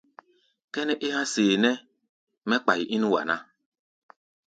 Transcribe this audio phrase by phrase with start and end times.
[0.73, 1.73] Kʼɛ́nɛ́ é há̧ seeʼnɛ́
[2.47, 3.35] mɛ́ kpai ín wa ná.